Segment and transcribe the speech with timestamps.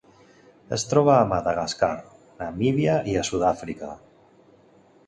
[0.77, 1.91] Es troba a Madagascar,
[2.41, 3.93] Namíbia i Sud-àfrica.